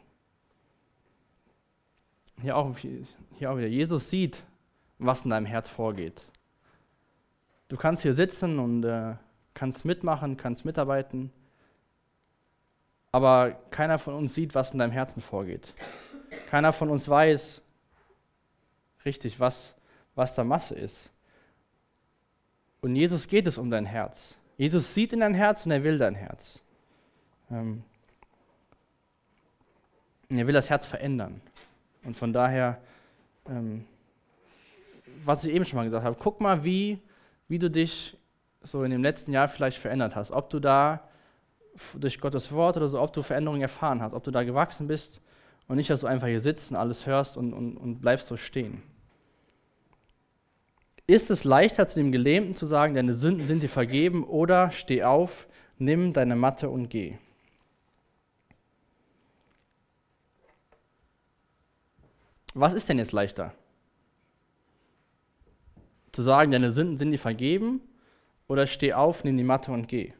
[2.41, 4.45] Hier auch, hier auch wieder, Jesus sieht,
[4.99, 6.27] was in deinem Herz vorgeht.
[7.69, 9.15] Du kannst hier sitzen und äh,
[9.55, 11.33] kannst mitmachen, kannst mitarbeiten,
[13.13, 15.73] aber keiner von uns sieht, was in deinem Herzen vorgeht.
[16.51, 17.63] Keiner von uns weiß
[19.05, 19.75] richtig, was,
[20.15, 21.11] was da Masse ist.
[22.81, 24.37] Und Jesus geht es um dein Herz.
[24.57, 26.61] Jesus sieht in dein Herz und er will dein Herz.
[27.51, 27.83] Ähm,
[30.29, 31.41] er will das Herz verändern.
[32.05, 32.79] Und von daher,
[33.49, 33.87] ähm,
[35.25, 37.01] was ich eben schon mal gesagt habe, guck mal, wie,
[37.49, 38.17] wie du dich
[38.63, 40.31] so in dem letzten Jahr vielleicht verändert hast.
[40.31, 41.08] Ob du da
[41.99, 45.21] durch Gottes Wort oder so, ob du Veränderungen erfahren hast, ob du da gewachsen bist
[45.69, 48.37] und nicht, dass du einfach hier sitzt und alles hörst und, und, und bleibst so
[48.37, 48.83] stehen.
[51.07, 55.05] Ist es leichter, zu dem Gelähmten zu sagen, deine Sünden sind dir vergeben, oder steh
[55.05, 55.47] auf,
[55.79, 57.17] nimm deine Matte und geh?
[62.53, 63.55] Was ist denn jetzt leichter?
[66.13, 67.81] Zu sagen, deine Sünden sind dir vergeben,
[68.47, 70.13] oder steh auf, nimm die Matte und geh?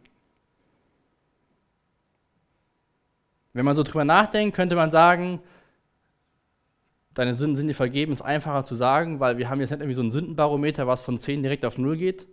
[3.53, 5.41] Wenn man so drüber nachdenkt, könnte man sagen,
[7.15, 9.95] deine Sünden sind dir vergeben, ist einfacher zu sagen, weil wir haben jetzt nicht irgendwie
[9.95, 12.27] so ein Sündenbarometer, was von 10 direkt auf 0 geht.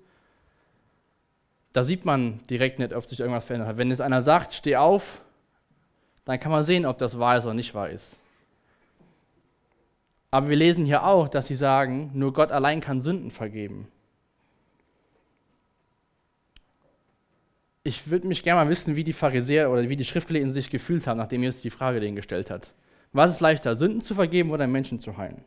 [1.74, 3.78] Da sieht man direkt nicht, ob sich irgendwas verändert hat.
[3.78, 5.22] Wenn jetzt einer sagt, steh auf,
[6.24, 8.18] dann kann man sehen, ob das wahr ist oder nicht wahr ist.
[10.32, 13.88] Aber wir lesen hier auch, dass sie sagen, nur Gott allein kann Sünden vergeben.
[17.88, 21.06] Ich würde mich gerne mal wissen, wie die Pharisäer oder wie die Schriftgelehrten sich gefühlt
[21.06, 22.74] haben, nachdem Jesus die Frage denen gestellt hat.
[23.14, 25.46] Was ist leichter, Sünden zu vergeben oder Menschen zu heilen?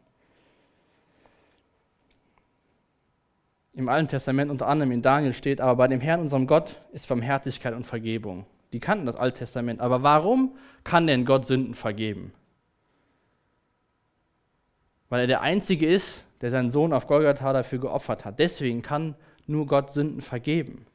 [3.74, 7.08] Im Alten Testament unter anderem in Daniel steht, aber bei dem Herrn, unserem Gott, ist
[7.08, 8.46] Barmherzigkeit und Vergebung.
[8.72, 9.80] Die kannten das Alte Testament.
[9.80, 12.32] Aber warum kann denn Gott Sünden vergeben?
[15.08, 18.38] Weil er der Einzige ist, der seinen Sohn auf Golgatha dafür geopfert hat.
[18.38, 19.16] Deswegen kann
[19.48, 20.86] nur Gott Sünden vergeben.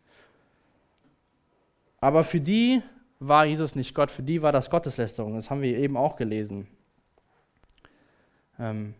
[2.04, 2.82] Aber für die
[3.20, 5.36] war Jesus nicht Gott, für die war das Gotteslästerung.
[5.36, 6.68] Das haben wir eben auch gelesen.
[8.60, 8.94] Ähm,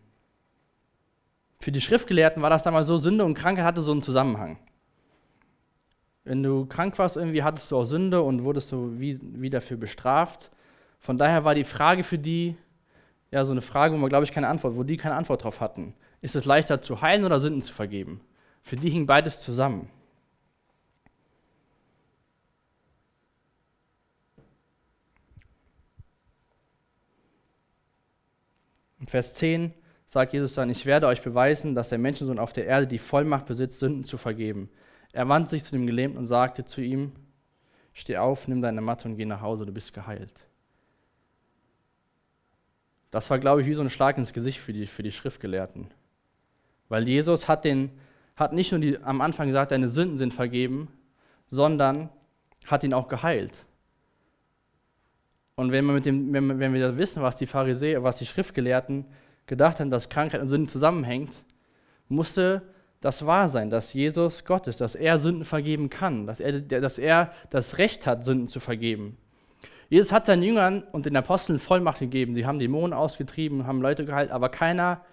[1.60, 4.56] für die Schriftgelehrten war das damals so, Sünde und Krankheit hatte so einen Zusammenhang.
[6.24, 9.76] Wenn du krank warst, irgendwie hattest du auch Sünde und wurdest du wie, wie dafür
[9.76, 10.50] bestraft.
[10.98, 12.56] Von daher war die Frage für die,
[13.30, 15.60] ja, so eine Frage, wo man, glaube ich, keine Antwort, wo die keine Antwort drauf
[15.60, 15.92] hatten.
[16.22, 18.22] Ist es leichter zu heilen oder Sünden zu vergeben?
[18.62, 19.90] Für die hing beides zusammen.
[29.14, 29.72] Vers 10
[30.08, 33.46] sagt Jesus dann, ich werde euch beweisen, dass der Menschensohn auf der Erde die Vollmacht
[33.46, 34.68] besitzt, Sünden zu vergeben.
[35.12, 37.12] Er wandte sich zu dem Gelähmten und sagte zu ihm,
[37.92, 40.48] steh auf, nimm deine Matte und geh nach Hause, du bist geheilt.
[43.12, 45.86] Das war, glaube ich, wie so ein Schlag ins Gesicht für die, für die Schriftgelehrten.
[46.88, 47.92] Weil Jesus hat, den,
[48.34, 50.88] hat nicht nur die, am Anfang gesagt, deine Sünden sind vergeben,
[51.46, 52.08] sondern
[52.66, 53.64] hat ihn auch geheilt.
[55.56, 59.04] Und wenn, wir, mit dem, wenn, wenn wir wissen, was die Pharisäer, was die Schriftgelehrten
[59.46, 61.30] gedacht haben, dass Krankheit und Sünden zusammenhängt,
[62.08, 62.62] musste
[63.00, 66.98] das wahr sein, dass Jesus Gott ist, dass er Sünden vergeben kann, dass er, dass
[66.98, 69.18] er das Recht hat, Sünden zu vergeben.
[69.90, 72.34] Jesus hat seinen Jüngern und den Aposteln Vollmacht gegeben.
[72.34, 75.04] Sie haben Dämonen ausgetrieben, haben Leute geheilt, aber keiner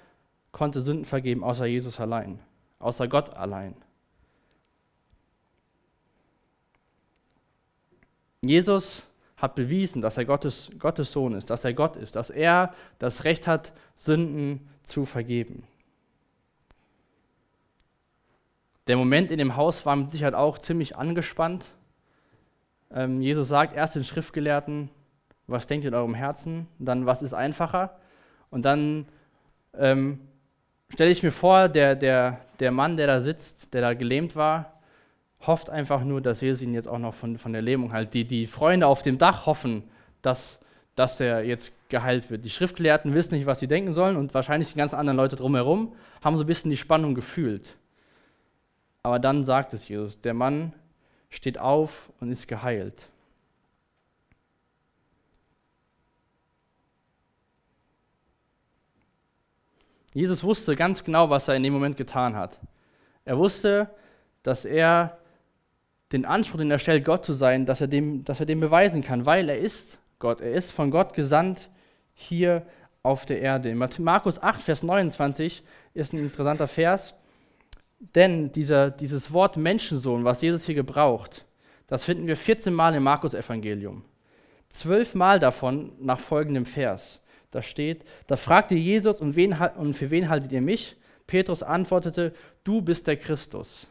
[0.52, 2.40] konnte Sünden vergeben, außer Jesus allein,
[2.80, 3.76] außer Gott allein.
[8.42, 9.04] Jesus
[9.42, 13.24] hat bewiesen, dass er Gottes, Gottes Sohn ist, dass er Gott ist, dass er das
[13.24, 15.64] Recht hat, Sünden zu vergeben.
[18.88, 21.66] Der Moment in dem Haus war mit Sicherheit auch ziemlich angespannt.
[22.92, 24.90] Ähm, Jesus sagt erst den Schriftgelehrten,
[25.48, 26.68] was denkt ihr in eurem Herzen?
[26.78, 27.98] dann, was ist einfacher?
[28.50, 29.08] Und dann
[29.78, 30.20] ähm,
[30.90, 34.81] stelle ich mir vor, der, der, der Mann, der da sitzt, der da gelähmt war,
[35.46, 38.14] hofft einfach nur, dass Jesus ihn jetzt auch noch von, von der Lähmung halt.
[38.14, 39.84] Die, die Freunde auf dem Dach hoffen,
[40.22, 40.60] dass,
[40.96, 42.46] dass er jetzt geheilt wird.
[42.46, 45.94] Die Schriftgelehrten wissen nicht, was sie denken sollen und wahrscheinlich die ganzen anderen Leute drumherum
[46.24, 47.76] haben so ein bisschen die Spannung gefühlt.
[49.04, 50.74] Aber dann sagt es Jesus, der Mann
[51.30, 53.08] steht auf und ist geheilt.
[60.14, 62.60] Jesus wusste ganz genau, was er in dem Moment getan hat.
[63.24, 63.90] Er wusste,
[64.44, 65.18] dass er
[66.12, 69.04] den Anspruch, den er stellt, Gott zu sein, dass er, dem, dass er dem beweisen
[69.04, 70.42] kann, weil er ist Gott.
[70.42, 71.70] Er ist von Gott gesandt
[72.14, 72.66] hier
[73.04, 73.74] auf der Erde.
[73.74, 77.16] Markus 8, Vers 29 ist ein interessanter Vers,
[78.16, 81.46] denn dieser, dieses Wort Menschensohn, was Jesus hier gebraucht,
[81.88, 84.04] das finden wir 14 Mal im Markus-Evangelium.
[84.70, 87.22] Zwölf Mal davon nach folgendem Vers.
[87.52, 90.96] Da steht, da fragte Jesus, und, wen, und für wen haltet ihr mich?
[91.28, 93.88] Petrus antwortete, du bist der Christus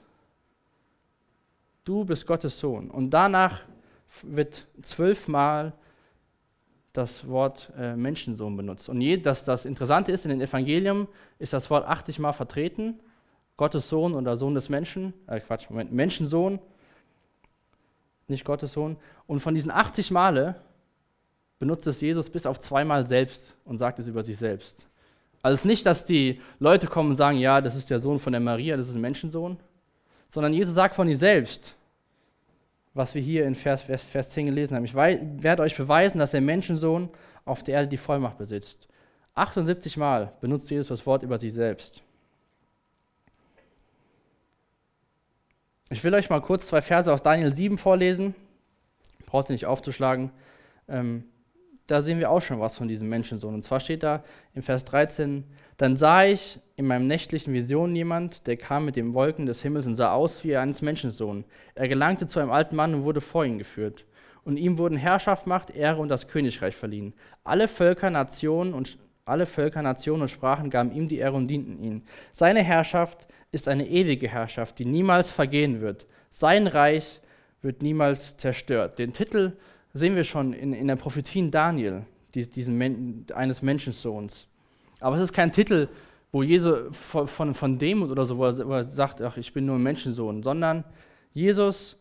[1.85, 2.91] du bist Gottes Sohn.
[2.91, 3.63] Und danach
[4.23, 5.73] wird zwölfmal
[6.93, 8.89] das Wort äh, Menschensohn benutzt.
[8.89, 11.07] Und je, das, das Interessante ist, in den Evangelien
[11.39, 12.99] ist das Wort 80 Mal vertreten.
[13.57, 16.59] Gottes Sohn oder Sohn des Menschen, äh Quatsch, Moment, Menschensohn,
[18.27, 18.97] nicht Gottes Sohn.
[19.27, 20.57] Und von diesen 80 Male
[21.59, 24.87] benutzt es Jesus bis auf zweimal selbst und sagt es über sich selbst.
[25.43, 28.19] Also es ist nicht, dass die Leute kommen und sagen, ja, das ist der Sohn
[28.19, 29.59] von der Maria, das ist ein Menschensohn,
[30.31, 31.75] sondern Jesus sagt von ihm selbst,
[32.95, 34.85] was wir hier in Vers, Vers, Vers 10 gelesen haben.
[34.85, 37.09] Ich werde euch beweisen, dass der Menschensohn
[37.45, 38.89] auf der Erde die Vollmacht besitzt.
[39.35, 42.03] 78 Mal benutzt Jesus das Wort über sich selbst.
[45.89, 48.35] Ich will euch mal kurz zwei Verse aus Daniel 7 vorlesen.
[49.27, 50.31] Braucht ihr nicht aufzuschlagen.
[50.89, 51.25] Ähm,
[51.91, 53.55] da sehen wir auch schon was von diesem Menschensohn.
[53.55, 54.23] Und zwar steht da
[54.55, 55.45] im Vers 13,
[55.77, 59.87] dann sah ich in meinem nächtlichen Vision jemand, der kam mit den Wolken des Himmels
[59.87, 61.45] und sah aus wie eines Menschensohn.
[61.75, 64.05] Er gelangte zu einem alten Mann und wurde vor ihn geführt.
[64.45, 67.13] Und ihm wurden Herrschaft, Macht, Ehre und das Königreich verliehen.
[67.45, 71.83] Alle Völker, Nationen und alle Völker, Nationen und Sprachen gaben ihm die Ehre und dienten
[71.83, 72.03] ihm.
[72.33, 76.07] Seine Herrschaft ist eine ewige Herrschaft, die niemals vergehen wird.
[76.31, 77.21] Sein Reich
[77.63, 78.99] wird niemals zerstört.
[78.99, 79.57] Den Titel
[79.93, 84.47] sehen wir schon in, in der Prophetie Daniel, diesen Men eines Menschensohns.
[85.01, 85.89] Aber es ist kein Titel,
[86.33, 89.53] wo Jesus von, von, von Demut oder so, wo er, wo er, sagt, ach, ich
[89.53, 90.85] bin nur ein Menschensohn, sondern
[91.33, 91.97] Jesus,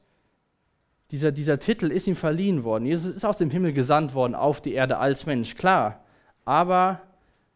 [1.12, 2.86] dieser, dieser Titel ist ihm verliehen worden.
[2.86, 6.04] Jesus ist aus dem Himmel gesandt worden auf die Erde als Mensch, klar.
[6.45, 7.02] Aber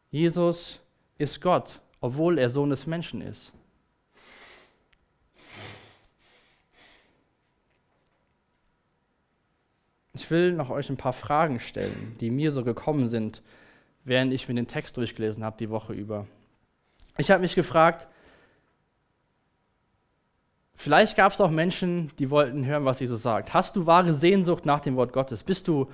[0.09, 0.79] Jesus
[1.17, 3.51] ist Gott, obwohl er Sohn des Menschen ist.
[10.15, 13.41] Ich will noch euch ein paar Fragen stellen, die mir so gekommen sind,
[14.03, 16.27] während ich mir den Text durchgelesen habe die Woche über.
[17.17, 18.07] Ich habe mich gefragt,
[20.75, 23.55] vielleicht gab es auch Menschen, die wollten hören, was Jesus sagt.
[23.55, 25.43] Hast du wahre Sehnsucht nach dem Wort Gottes?
[25.43, 25.89] Bist du,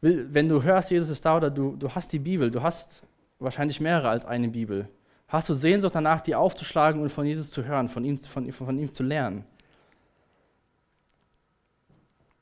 [0.00, 3.02] wenn du hörst, Jesus ist da oder du, du hast die Bibel, du hast
[3.38, 4.88] wahrscheinlich mehrere als eine Bibel.
[5.28, 8.78] Hast du Sehnsucht danach, die aufzuschlagen und von Jesus zu hören, von ihm, von, von
[8.78, 9.44] ihm zu lernen?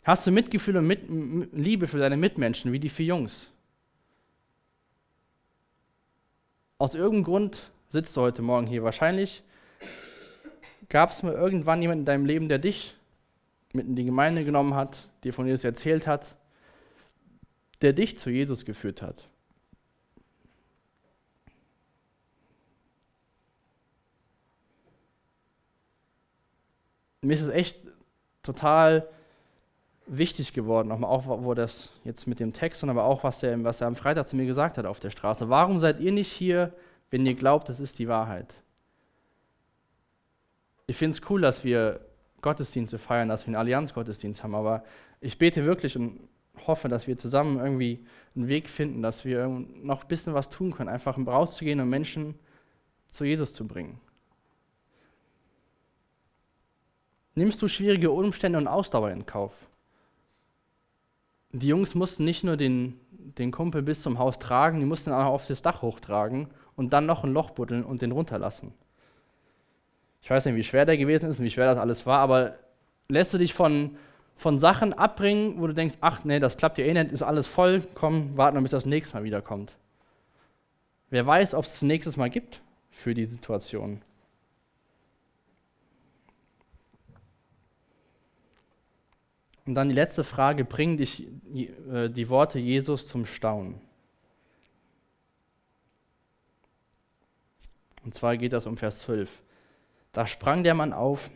[0.02, 1.02] Hast du Mitgefühl und mit,
[1.52, 3.48] Liebe für deine Mitmenschen, wie die vier Jungs?
[6.78, 8.82] Aus irgendeinem Grund sitzt du heute Morgen hier.
[8.82, 9.42] Wahrscheinlich
[10.88, 12.96] gab es mal irgendwann jemanden in deinem Leben, der dich
[13.74, 16.34] mit in die Gemeinde genommen hat, dir von Jesus erzählt hat,
[17.82, 19.28] der dich zu Jesus geführt hat.
[27.20, 27.78] Mir ist es echt
[28.42, 29.06] total
[30.12, 33.62] wichtig geworden, nochmal auch, wo das jetzt mit dem Text, sondern aber auch, was er,
[33.62, 35.48] was er am Freitag zu mir gesagt hat auf der Straße.
[35.48, 36.72] Warum seid ihr nicht hier,
[37.10, 38.54] wenn ihr glaubt, das ist die Wahrheit?
[40.88, 42.00] Ich finde es cool, dass wir
[42.42, 44.82] Gottesdienste feiern, dass wir einen Allianz-Gottesdienst haben, aber
[45.20, 46.28] ich bete wirklich und
[46.66, 50.72] hoffe, dass wir zusammen irgendwie einen Weg finden, dass wir noch ein bisschen was tun
[50.72, 52.34] können, einfach rauszugehen und Menschen
[53.06, 54.00] zu Jesus zu bringen.
[57.36, 59.52] Nimmst du schwierige Umstände und Ausdauer in Kauf?
[61.52, 65.26] Die Jungs mussten nicht nur den, den Kumpel bis zum Haus tragen, die mussten auch
[65.26, 68.72] auf das Dach hochtragen und dann noch ein Loch buddeln und den runterlassen.
[70.22, 72.56] Ich weiß nicht, wie schwer der gewesen ist und wie schwer das alles war, aber
[73.08, 73.96] lässt du dich von,
[74.36, 77.46] von Sachen abbringen, wo du denkst, ach nee, das klappt ja eh nicht, ist alles
[77.46, 79.76] voll, komm, warten wir, bis das nächste Mal wiederkommt.
[81.08, 84.02] Wer weiß, ob es das nächstes Mal gibt für die Situation.
[89.66, 91.26] Und dann die letzte Frage, bringen dich
[91.92, 93.80] äh, die Worte Jesus zum Staunen?
[98.04, 99.30] Und zwar geht das um Vers 12.
[100.12, 101.30] Da sprang der Mann auf,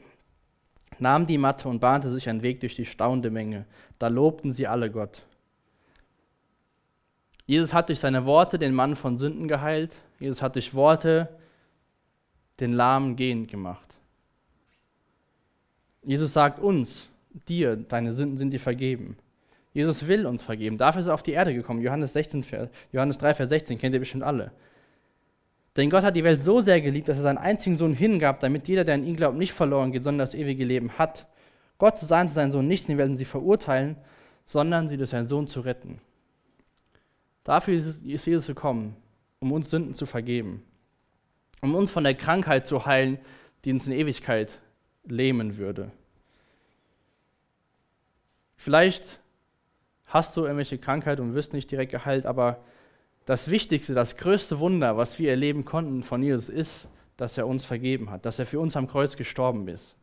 [0.98, 3.66] nahm die Matte und bahnte sich einen Weg durch die staunende Menge.
[3.98, 5.22] Da lobten sie alle Gott.
[7.46, 9.94] Jesus hat durch seine Worte den Mann von Sünden geheilt.
[10.18, 11.28] Jesus hat durch Worte
[12.60, 13.94] den Lahmen gehend gemacht.
[16.02, 17.08] Jesus sagt uns,
[17.49, 19.16] dir, deine Sünden sind dir vergeben.
[19.73, 20.79] Jesus will uns vergeben.
[20.79, 21.83] Dafür ist er auf die Erde gekommen.
[21.83, 22.44] Johannes, 16,
[22.92, 24.53] Johannes 3, Vers 16 kennt ihr bestimmt alle.
[25.77, 28.68] Denn Gott hat die Welt so sehr geliebt, dass er seinen einzigen Sohn hingab, damit
[28.68, 31.27] jeder, der an ihn glaubt, nicht verloren geht, sondern das ewige Leben hat.
[31.79, 33.97] Gott sandte seinen Sohn nicht in die Welt, um sie verurteilen,
[34.47, 36.01] sondern sie durch seinen Sohn zu retten.
[37.42, 38.97] Dafür ist Jesus gekommen,
[39.40, 40.62] um uns Sünden zu vergeben,
[41.61, 43.18] um uns von der Krankheit zu heilen,
[43.64, 44.61] die uns in Ewigkeit
[45.05, 45.90] lähmen würde.
[48.64, 49.20] Vielleicht
[50.07, 52.65] hast du irgendwelche Krankheit und wirst nicht direkt geheilt, aber
[53.27, 56.88] das Wichtigste, das größte Wunder, was wir erleben konnten von Jesus, ist,
[57.19, 59.96] dass er uns vergeben hat, dass er für uns am Kreuz gestorben ist.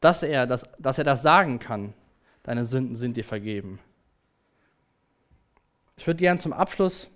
[0.00, 1.94] Dass er das, dass er das sagen kann,
[2.42, 3.78] deine Sünden sind dir vergeben.
[5.96, 7.08] Ich würde gerne zum Abschluss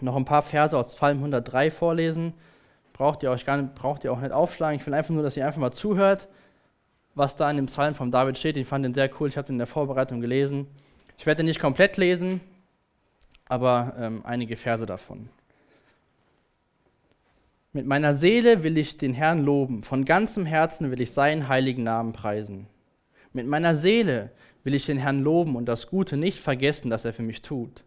[0.00, 2.34] noch ein paar Verse aus Psalm 103 vorlesen.
[2.92, 4.80] Braucht ihr, euch gar nicht, braucht ihr auch nicht aufschlagen.
[4.80, 6.26] Ich will einfach nur, dass ihr einfach mal zuhört
[7.18, 8.56] was da in dem Psalm von David steht.
[8.56, 10.66] Ich fand den sehr cool, ich habe den in der Vorbereitung gelesen.
[11.18, 12.40] Ich werde den nicht komplett lesen,
[13.46, 15.28] aber ähm, einige Verse davon.
[17.72, 21.82] Mit meiner Seele will ich den Herrn loben, von ganzem Herzen will ich seinen heiligen
[21.82, 22.66] Namen preisen.
[23.32, 24.30] Mit meiner Seele
[24.64, 27.84] will ich den Herrn loben und das Gute nicht vergessen, das er für mich tut.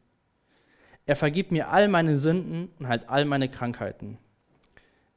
[1.06, 4.18] Er vergibt mir all meine Sünden und heilt all meine Krankheiten.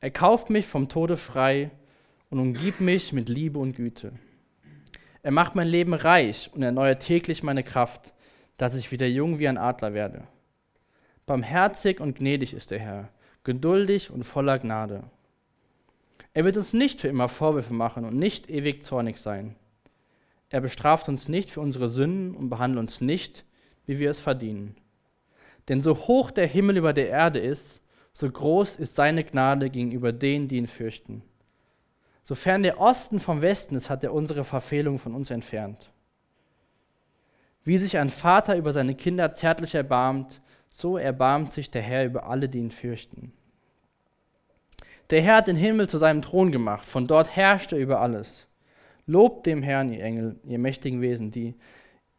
[0.01, 1.71] Er kauft mich vom Tode frei
[2.35, 4.11] und umgibt mich mit Liebe und Güte.
[5.23, 8.13] Er macht mein Leben reich und erneuert täglich meine Kraft,
[8.57, 10.25] dass ich wieder jung wie ein Adler werde.
[11.27, 13.09] Barmherzig und gnädig ist der Herr,
[13.45, 15.05] geduldig und voller Gnade.
[16.33, 19.55] Er wird uns nicht für immer Vorwürfe machen und nicht ewig zornig sein.
[20.49, 23.45] Er bestraft uns nicht für unsere Sünden und behandelt uns nicht,
[23.87, 24.75] wie wir es verdienen.
[25.69, 27.81] Denn so hoch der Himmel über der Erde ist,
[28.13, 31.23] so groß ist seine Gnade gegenüber denen, die ihn fürchten.
[32.25, 35.91] Sofern der Osten vom Westen ist, hat er unsere Verfehlung von uns entfernt.
[37.65, 42.27] Wie sich ein Vater über seine Kinder zärtlich erbarmt, so erbarmt sich der Herr über
[42.27, 43.33] alle, die ihn fürchten.
[45.11, 48.49] Der Herr hat den Himmel zu seinem Thron gemacht, von dort herrscht er über alles.
[49.07, 51.55] Lobt dem Herrn, ihr Engel, ihr mächtigen Wesen, die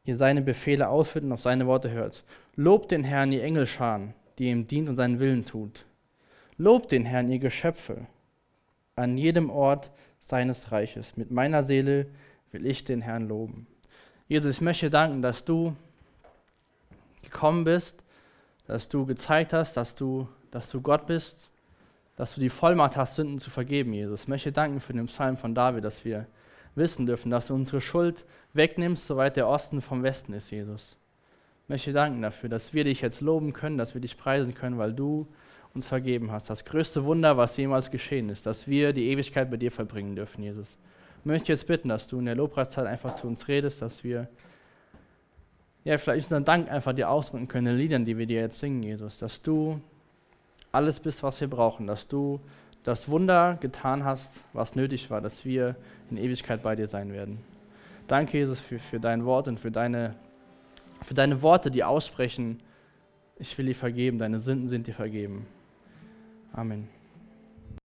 [0.04, 2.24] ihr seine Befehle ausführt und auf seine Worte hört.
[2.56, 5.84] Lobt den Herrn, ihr Engelscharen, die ihm dient und seinen Willen tut.
[6.58, 8.06] Lobt den Herrn, ihr Geschöpfe,
[8.98, 9.92] an jedem Ort
[10.22, 11.18] seines Reiches.
[11.18, 12.08] Mit meiner Seele
[12.52, 13.68] will ich den Herrn loben.
[14.30, 15.76] Jesus, ich möchte danken, dass du
[17.22, 18.04] gekommen bist,
[18.68, 21.52] dass du gezeigt hast, dass du, dass du Gott bist,
[22.16, 24.22] dass du die Vollmacht hast, Sünden zu vergeben, Jesus.
[24.22, 26.26] Ich möchte danken für den Psalm von David, dass wir
[26.76, 28.24] wissen dürfen, dass du unsere Schuld
[28.54, 30.96] wegnimmst, soweit der Osten vom Westen ist, Jesus.
[31.64, 34.78] Ich möchte danken dafür, dass wir dich jetzt loben können, dass wir dich preisen können,
[34.78, 35.28] weil du
[35.76, 36.50] uns vergeben hast.
[36.50, 40.42] Das größte Wunder, was jemals geschehen ist, dass wir die Ewigkeit bei dir verbringen dürfen,
[40.42, 40.78] Jesus.
[41.20, 44.30] Ich möchte jetzt bitten, dass du in der Lobpreiszeit einfach zu uns redest, dass wir
[45.84, 48.60] ja, vielleicht unseren Dank einfach dir ausdrücken können in den Liedern, die wir dir jetzt
[48.60, 49.80] singen, Jesus, dass du
[50.72, 52.40] alles bist, was wir brauchen, dass du
[52.84, 55.76] das Wunder getan hast, was nötig war, dass wir
[56.10, 57.40] in Ewigkeit bei dir sein werden.
[58.08, 60.16] Danke, Jesus, für, für dein Wort und für deine,
[61.04, 62.62] für deine Worte, die aussprechen,
[63.38, 65.48] ich will dir vergeben, deine Sünden sind dir vergeben.
[66.58, 66.88] Amen.